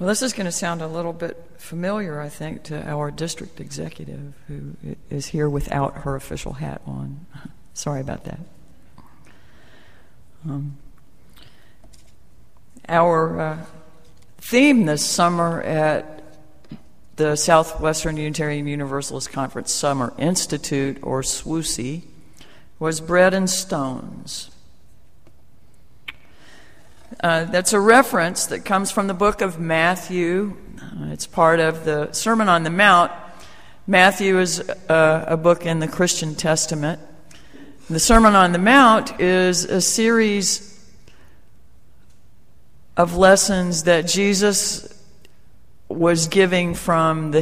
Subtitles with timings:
[0.00, 3.60] Well, this is going to sound a little bit familiar, I think, to our district
[3.60, 4.72] executive who
[5.10, 7.26] is here without her official hat on.
[7.74, 8.40] Sorry about that.
[10.48, 10.78] Um,
[12.88, 13.64] our uh,
[14.38, 16.24] theme this summer at
[17.16, 22.04] the Southwestern Unitarian Universalist Conference Summer Institute, or SWUSI,
[22.78, 24.50] was Bread and Stones.
[27.18, 30.56] Uh, that's a reference that comes from the book of Matthew.
[30.80, 33.10] Uh, it's part of the Sermon on the Mount.
[33.86, 37.00] Matthew is uh, a book in the Christian Testament.
[37.88, 40.66] The Sermon on the Mount is a series
[42.96, 44.96] of lessons that Jesus
[45.88, 47.40] was giving from the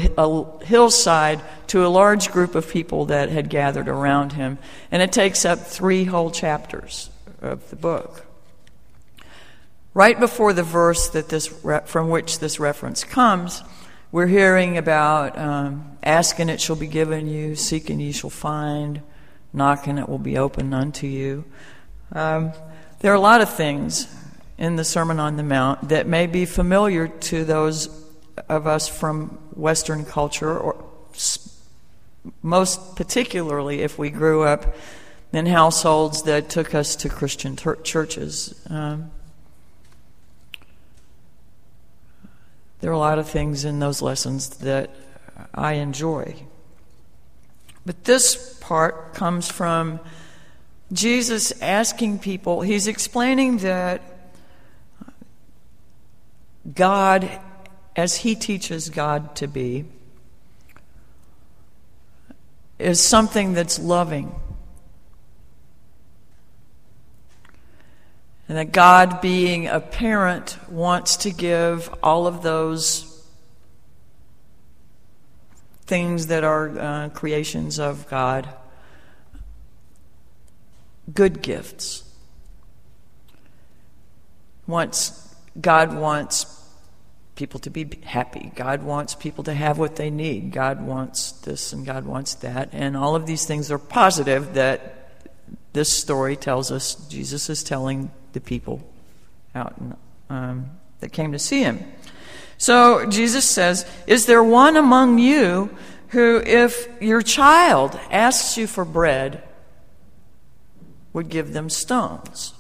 [0.65, 4.57] hillside to a large group of people that had gathered around him.
[4.91, 7.11] And it takes up three whole chapters
[7.43, 8.25] of the book.
[9.99, 11.49] Right before the verse that this
[11.87, 13.65] from which this reference comes,
[14.13, 19.03] we're hearing about um, asking it shall be given you, seeking ye shall find,
[19.53, 21.45] knocking it will be opened unto you.
[22.13, 22.53] Um,
[23.01, 24.07] there are a lot of things
[24.57, 27.89] in the Sermon on the Mount that may be familiar to those
[28.49, 30.77] of us from Western culture, or
[32.41, 34.77] most particularly if we grew up
[35.33, 38.65] in households that took us to Christian ter- churches.
[38.71, 39.11] Um,
[42.81, 44.91] There are a lot of things in those lessons that
[45.55, 46.37] I enjoy.
[47.85, 50.01] But this part comes from
[50.93, 54.03] Jesus asking people, he's explaining that
[56.75, 57.29] God,
[57.97, 59.85] as he teaches God to be,
[62.79, 64.35] is something that's loving
[68.49, 73.05] And that God, being a parent, wants to give all of those
[75.85, 78.49] things that are uh, creations of God
[81.13, 82.05] good gifts.
[84.67, 86.55] Wants, God wants
[87.35, 88.53] people to be happy.
[88.55, 90.53] God wants people to have what they need.
[90.53, 92.71] God wants this and God wants that.
[92.73, 95.11] And all of these things are positive that
[95.73, 98.81] this story tells us Jesus is telling the people
[99.53, 99.97] out in,
[100.31, 101.85] um, that came to see him.
[102.57, 105.77] So Jesus says, Is there one among you
[106.09, 109.43] who, if your child asks you for bread,
[111.13, 112.55] would give them stones?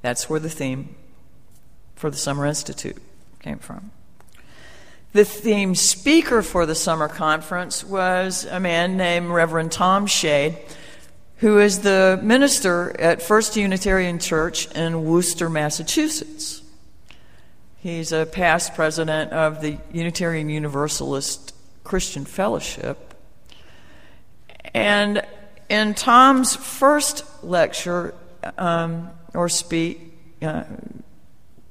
[0.00, 0.94] That's where the theme
[1.94, 2.96] for the Summer Institute
[3.40, 3.90] came from.
[5.12, 10.56] The theme speaker for the summer conference was a man named Reverend Tom Schade
[11.42, 16.62] who is the minister at First Unitarian Church in Worcester, Massachusetts.
[17.78, 21.52] He's a past president of the Unitarian Universalist
[21.82, 23.14] Christian Fellowship.
[24.72, 25.26] And
[25.68, 28.14] in Tom's first lecture
[28.56, 29.98] um, or speech,
[30.42, 30.62] uh,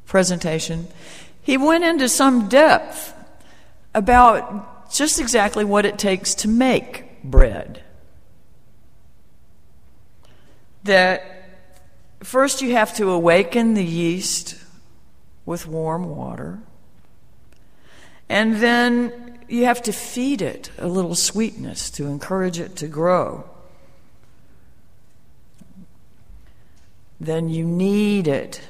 [0.05, 0.89] presentation,
[1.43, 3.13] he went into some depth
[3.95, 7.81] about just exactly what it takes to make bread
[10.83, 11.23] that
[12.21, 14.55] first you have to awaken the yeast
[15.45, 16.59] with warm water,
[18.29, 23.43] and then you have to feed it a little sweetness to encourage it to grow.
[27.19, 28.61] Then you knead it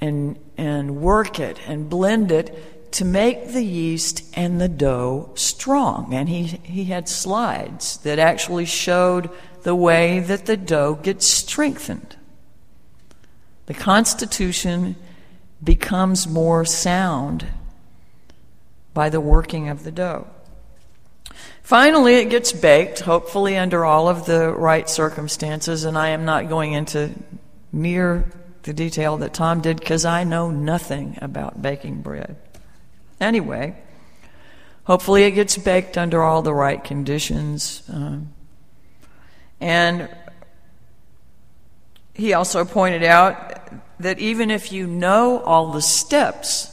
[0.00, 6.14] and, and work it and blend it to make the yeast and the dough strong.
[6.14, 9.28] And he, he had slides that actually showed
[9.64, 12.16] the way that the dough gets strengthened.
[13.66, 14.94] The constitution
[15.62, 17.46] becomes more sound
[18.92, 20.28] by the working of the dough.
[21.62, 26.50] Finally, it gets baked, hopefully under all of the right circumstances, and I am not
[26.50, 27.12] going into
[27.72, 28.30] near
[28.64, 32.36] the detail that Tom did because I know nothing about baking bread.
[33.18, 33.76] Anyway,
[34.84, 37.82] hopefully it gets baked under all the right conditions.
[37.90, 38.34] Um,
[39.60, 40.08] and
[42.14, 46.70] he also pointed out that even if you know all the steps,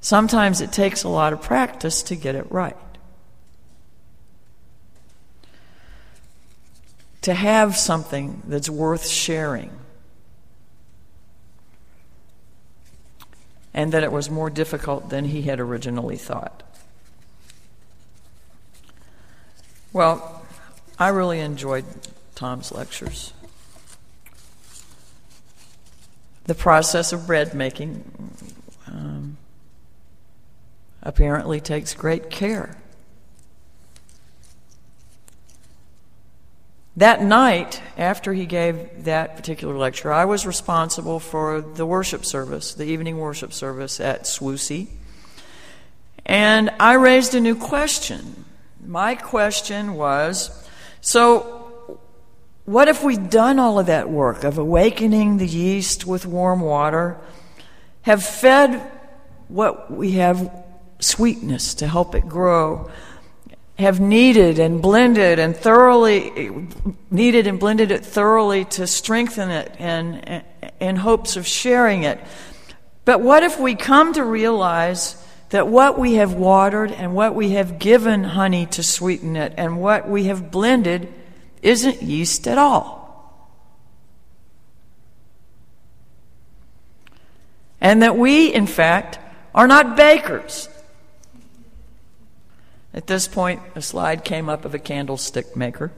[0.00, 2.76] sometimes it takes a lot of practice to get it right.
[7.22, 9.70] To have something that's worth sharing.
[13.72, 16.62] And that it was more difficult than he had originally thought.
[19.92, 20.39] Well,
[21.00, 21.84] I really enjoyed
[22.36, 23.32] Tom's lectures.
[26.50, 28.02] the process of bread making
[28.88, 29.36] um,
[31.00, 32.76] apparently takes great care.
[36.96, 42.74] That night, after he gave that particular lecture, I was responsible for the worship service,
[42.74, 44.88] the evening worship service at SWUSI.
[46.26, 48.44] And I raised a new question.
[48.84, 50.68] My question was
[51.00, 51.98] so,
[52.64, 57.18] what if we'd done all of that work of awakening the yeast with warm water,
[58.02, 58.80] have fed
[59.48, 60.64] what we have
[61.00, 62.90] sweetness to help it grow?
[63.80, 66.66] have kneaded and blended and thoroughly
[67.10, 70.44] kneaded and blended it thoroughly to strengthen it and
[70.80, 72.20] in hopes of sharing it.
[73.04, 75.16] But what if we come to realize
[75.50, 79.80] that what we have watered and what we have given honey to sweeten it and
[79.80, 81.12] what we have blended
[81.60, 83.00] isn't yeast at all?
[87.80, 89.18] And that we, in fact,
[89.54, 90.68] are not bakers.
[92.92, 95.92] At this point, a slide came up of a candlestick maker.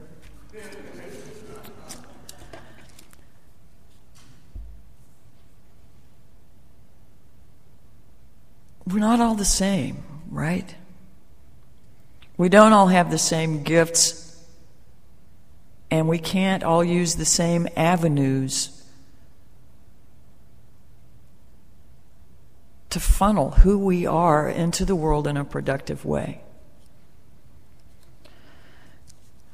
[8.93, 10.75] We're not all the same, right?
[12.37, 14.39] We don't all have the same gifts,
[15.89, 18.83] and we can't all use the same avenues
[22.91, 26.41] to funnel who we are into the world in a productive way.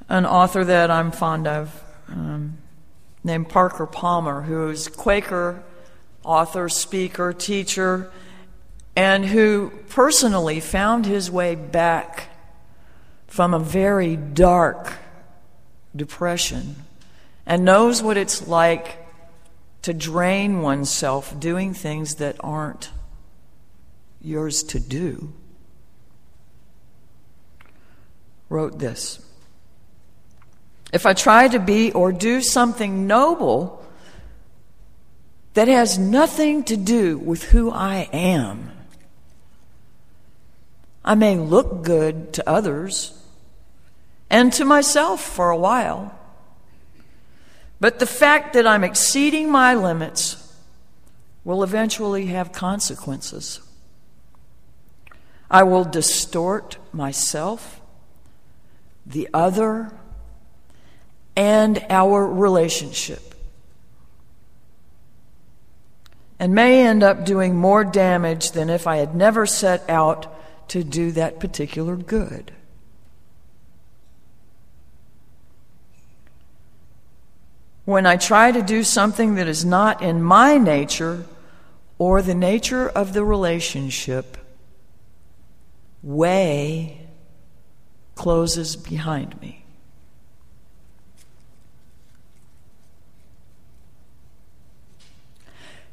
[0.09, 2.57] an author that I'm fond of um,
[3.23, 5.63] named Parker Palmer, who's Quaker
[6.23, 8.11] author, speaker, teacher,
[8.99, 12.27] and who personally found his way back
[13.27, 14.91] from a very dark
[15.95, 16.75] depression
[17.45, 18.97] and knows what it's like
[19.83, 22.91] to drain oneself doing things that aren't
[24.21, 25.31] yours to do.
[28.49, 29.25] Wrote this.
[30.91, 33.81] If I try to be or do something noble
[35.53, 38.73] that has nothing to do with who I am,
[41.09, 43.19] I may look good to others
[44.29, 46.13] and to myself for a while.
[47.79, 50.53] But the fact that I'm exceeding my limits
[51.43, 53.59] will eventually have consequences.
[55.49, 57.81] I will distort myself,
[59.03, 59.91] the other,
[61.35, 63.33] and our relationship.
[66.37, 70.35] And may end up doing more damage than if I had never set out
[70.69, 72.53] to do that particular good.
[77.85, 81.25] When I try to do something that is not in my nature
[81.97, 84.37] or the nature of the relationship,
[86.03, 87.07] way
[88.15, 89.58] closes behind me.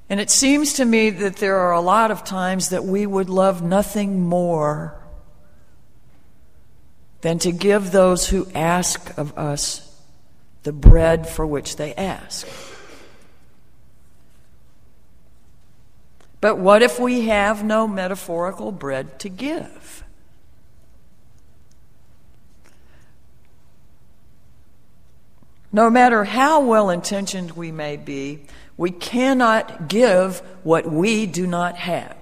[0.08, 3.28] And it seems to me that there are a lot of times that we would
[3.28, 5.00] love nothing more
[7.22, 9.82] than to give those who ask of us
[10.62, 12.46] the bread for which they ask.
[16.40, 20.04] But what if we have no metaphorical bread to give?
[25.72, 28.46] No matter how well intentioned we may be,
[28.76, 32.16] we cannot give what we do not have.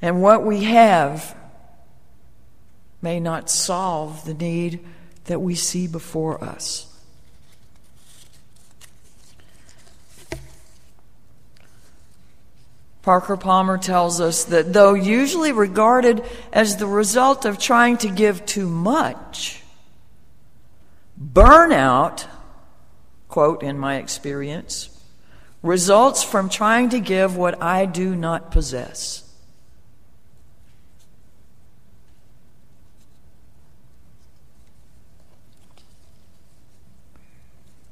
[0.00, 1.36] And what we have
[3.00, 4.84] may not solve the need
[5.24, 6.88] that we see before us.
[13.02, 18.46] Parker Palmer tells us that though usually regarded as the result of trying to give
[18.46, 19.61] too much,
[21.22, 22.26] Burnout,
[23.28, 24.88] quote, in my experience,
[25.62, 29.22] results from trying to give what I do not possess.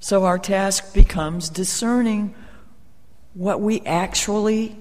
[0.00, 2.34] So our task becomes discerning
[3.34, 4.76] what we actually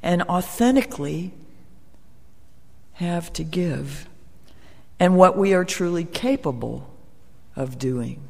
[0.00, 1.32] and authentically
[2.92, 4.06] have to give
[5.00, 6.87] and what we are truly capable
[7.58, 8.22] of doing.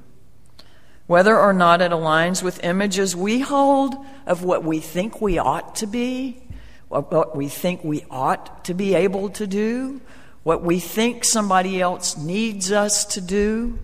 [1.07, 3.95] Whether or not it aligns with images we hold
[4.27, 6.43] of what we think we ought to be,
[6.89, 10.01] what we think we ought to be able to do,
[10.43, 13.79] what we think somebody else needs us to do.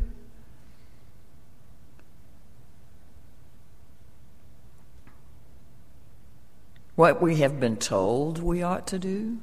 [6.94, 9.38] What we have been told we ought to do.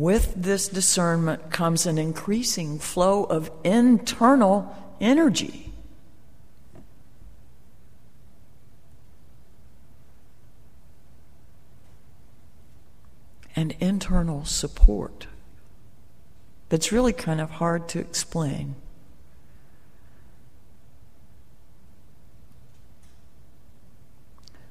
[0.00, 5.74] With this discernment comes an increasing flow of internal energy.
[13.54, 15.26] And internal support
[16.70, 18.76] that's really kind of hard to explain.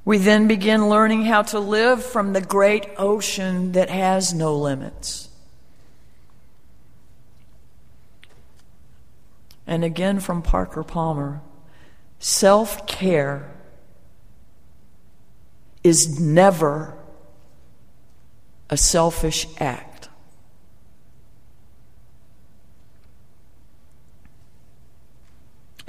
[0.10, 5.30] We then begin learning how to live from the great ocean that has no limits.
[9.68, 11.42] And again from Parker Palmer
[12.18, 13.52] self care
[15.84, 16.98] is never
[18.68, 19.89] a selfish act.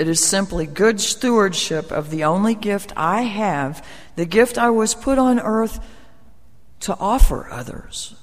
[0.00, 4.94] It is simply good stewardship of the only gift I have, the gift I was
[4.94, 5.78] put on earth
[6.80, 8.14] to offer others.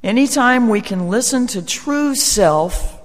[0.00, 3.02] Anytime we can listen to true self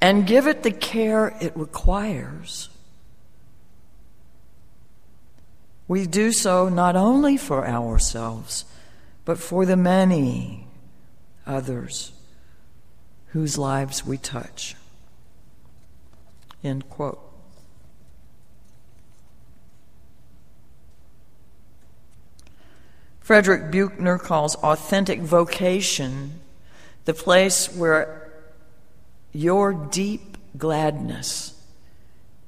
[0.00, 2.68] and give it the care it requires,
[5.86, 8.64] we do so not only for ourselves,
[9.24, 10.66] but for the many
[11.46, 12.10] others
[13.28, 14.74] whose lives we touch.
[16.62, 17.20] End quote.
[23.20, 26.40] Frederick Buechner calls authentic vocation
[27.04, 28.32] the place where
[29.32, 31.54] your deep gladness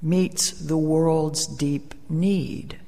[0.03, 2.79] meets the world's deep need.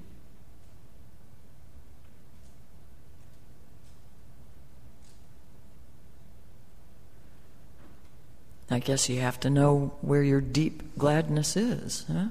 [8.74, 12.26] I guess you have to know where your deep gladness is, huh?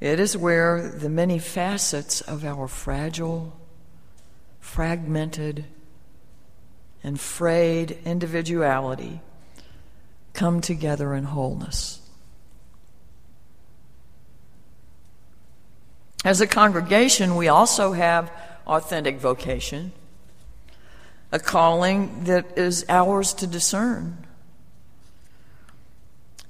[0.00, 3.56] It is where the many facets of our fragile,
[4.58, 5.66] fragmented,
[7.04, 9.20] and frayed individuality
[10.32, 12.05] come together in wholeness.
[16.26, 18.32] As a congregation, we also have
[18.66, 19.92] authentic vocation,
[21.30, 24.26] a calling that is ours to discern.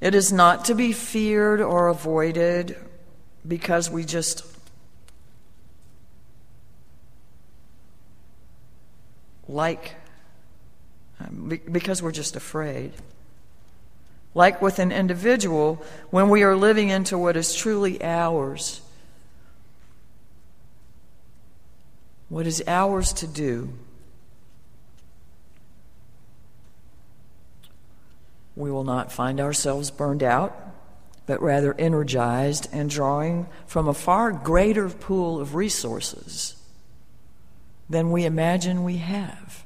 [0.01, 2.75] It is not to be feared or avoided
[3.47, 4.47] because we just
[9.47, 9.95] like,
[11.71, 12.95] because we're just afraid.
[14.35, 18.81] Like with an individual, when we are living into what is truly ours
[22.29, 23.73] what is ours to do,
[28.57, 30.57] we will not find ourselves burned out,
[31.27, 36.55] but rather energized and drawing from a far greater pool of resources
[37.89, 39.65] than we imagine we have.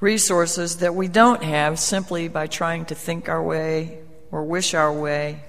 [0.00, 4.92] Resources that we don't have simply by trying to think our way or wish our
[4.92, 5.40] way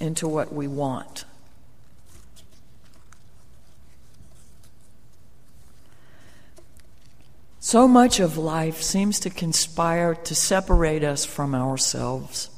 [0.00, 1.24] into what we want.
[7.60, 12.48] So much of life seems to conspire to separate us from ourselves.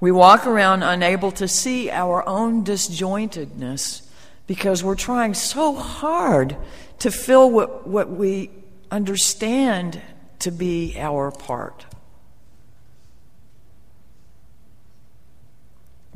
[0.00, 4.08] We walk around unable to see our own disjointedness
[4.46, 6.56] because we're trying so hard
[7.00, 8.50] to fill what, what we
[8.90, 10.00] understand
[10.38, 11.84] to be our part.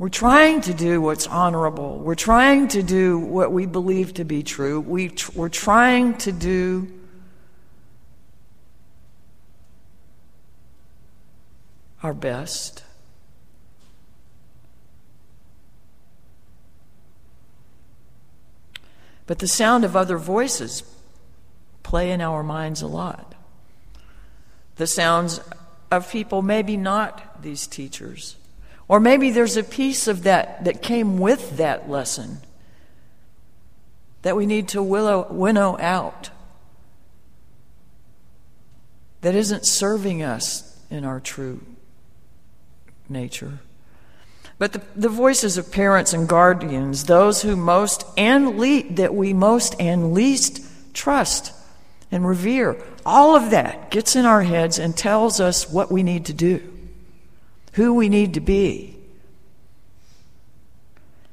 [0.01, 1.99] We're trying to do what's honorable.
[1.99, 4.79] We're trying to do what we believe to be true.
[4.79, 6.91] We tr- we're trying to do
[12.01, 12.83] our best.
[19.27, 20.81] But the sound of other voices
[21.83, 23.35] play in our minds a lot.
[24.77, 25.41] The sounds
[25.91, 28.37] of people, maybe not these teachers
[28.91, 32.39] or maybe there's a piece of that that came with that lesson
[34.21, 36.29] that we need to willow, winnow out
[39.21, 41.61] that isn't serving us in our true
[43.07, 43.59] nature.
[44.59, 49.31] But the, the voices of parents and guardians, those who most and le- that we
[49.31, 51.53] most and least trust
[52.11, 56.25] and revere, all of that gets in our heads and tells us what we need
[56.25, 56.61] to do.
[57.73, 58.97] Who we need to be.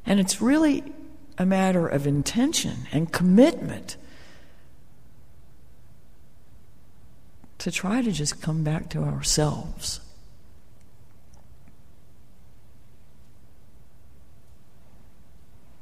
[0.06, 0.84] And it's really
[1.36, 3.96] a matter of intention and commitment
[7.58, 10.00] to try to just come back to ourselves.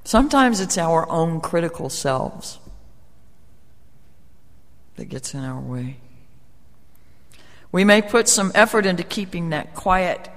[0.04, 2.58] Sometimes it's our own critical selves
[4.96, 5.96] that gets in our way.
[7.72, 10.30] We may put some effort into keeping that quiet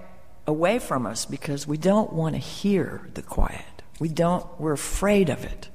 [0.49, 3.83] away from us because we don't want to hear the quiet.
[3.99, 5.69] We don't, we're afraid of it.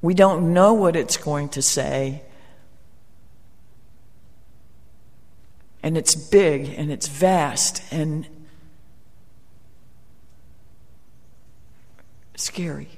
[0.00, 2.22] We don't know what it's going to say.
[5.82, 8.28] And it's big and it's vast and
[12.36, 12.88] scary.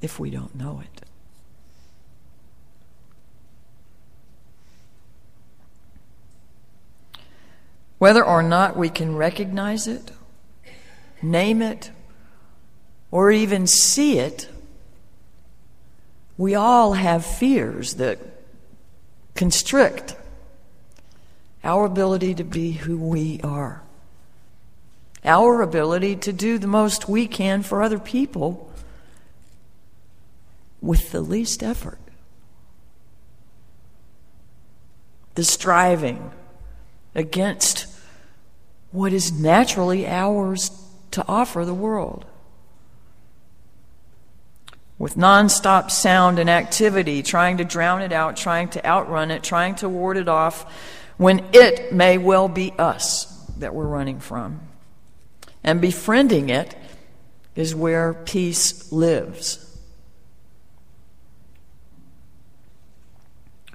[0.00, 1.07] If we don't know it.
[7.98, 10.12] Whether or not we can recognize it,
[11.20, 11.90] name it,
[13.10, 14.48] or even see it,
[16.36, 18.18] we all have fears that
[19.34, 20.14] constrict
[21.64, 23.82] our ability to be who we are,
[25.24, 28.72] our ability to do the most we can for other people
[30.80, 31.98] with the least effort.
[35.34, 36.30] The striving
[37.14, 37.87] against
[38.90, 40.70] what is naturally ours
[41.10, 42.24] to offer the world.
[44.98, 49.76] With nonstop sound and activity, trying to drown it out, trying to outrun it, trying
[49.76, 50.72] to ward it off,
[51.16, 53.26] when it may well be us
[53.58, 54.60] that we're running from.
[55.62, 56.76] And befriending it
[57.54, 59.64] is where peace lives.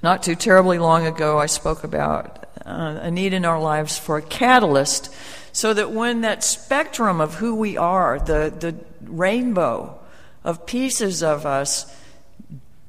[0.01, 4.17] Not too terribly long ago, I spoke about uh, a need in our lives for
[4.17, 5.13] a catalyst
[5.51, 9.99] so that when that spectrum of who we are, the, the rainbow
[10.43, 11.93] of pieces of us,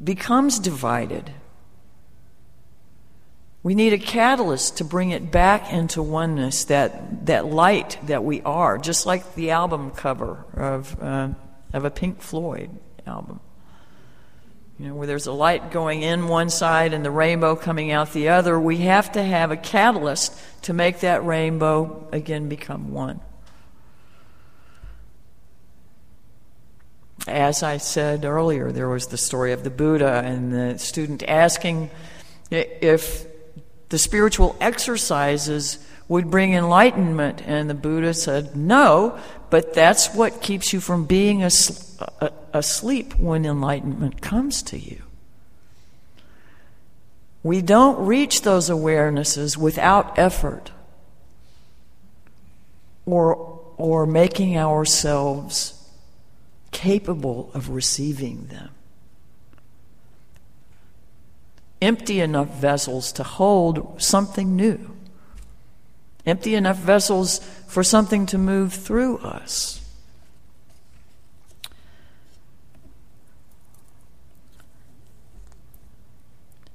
[0.03, 1.31] becomes divided,
[3.63, 8.43] we need a catalyst to bring it back into oneness, that, that light that we
[8.43, 11.29] are, just like the album cover of, uh,
[11.73, 12.71] of a Pink Floyd
[13.07, 13.41] album.
[14.79, 18.13] You know, where there's a light going in one side and the rainbow coming out
[18.13, 23.21] the other, we have to have a catalyst to make that rainbow again become one.
[27.29, 31.91] As I said earlier, there was the story of the Buddha and the student asking
[32.51, 33.27] if
[33.89, 37.43] the spiritual exercises would bring enlightenment.
[37.47, 39.19] And the Buddha said, No,
[39.55, 45.01] but that's what keeps you from being asleep when enlightenment comes to you.
[47.45, 50.73] We don't reach those awarenesses without effort
[53.07, 55.89] or, or making ourselves
[56.73, 58.71] capable of receiving them.
[61.81, 64.97] Empty enough vessels to hold something new
[66.27, 69.81] empty enough vessels for something to move through us.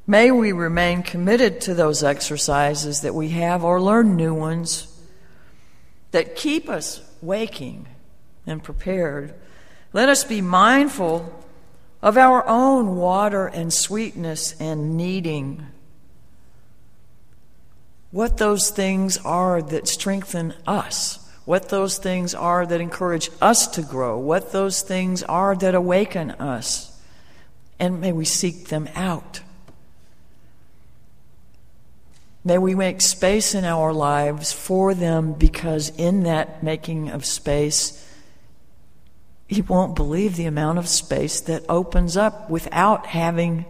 [0.06, 4.88] May we remain committed to those exercises that we have or learn new ones
[6.10, 7.88] that keep us waking
[8.48, 9.36] and prepared.
[9.94, 11.32] Let us be mindful
[12.02, 15.68] of our own water and sweetness and kneading
[18.12, 23.82] what those things are that strengthen us, what those things are that encourage us to
[23.82, 27.00] grow, what those things are that awaken us.
[27.80, 29.42] And may we seek them out.
[32.44, 38.06] May we make space in our lives for them because in that making of space,
[39.48, 43.66] you won't believe the amount of space that opens up without having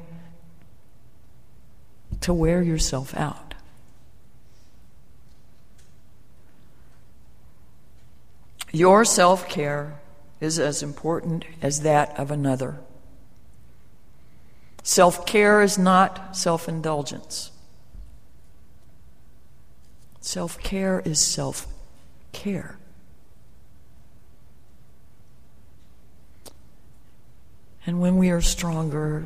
[2.22, 3.49] to wear yourself out.
[8.72, 10.00] Your self care
[10.40, 12.80] is as important as that of another.
[14.84, 17.52] Self care is not self indulgence.
[20.22, 21.68] Self care is self
[22.32, 22.78] care.
[27.86, 29.26] And when we are stronger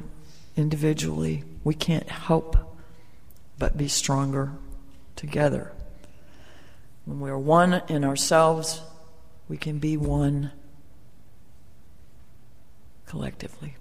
[0.56, 2.56] individually, we can't help
[3.58, 4.53] but be stronger
[5.15, 5.71] together.
[7.06, 8.82] When we are one in ourselves,
[9.47, 10.51] we can be one
[13.06, 13.75] collectively.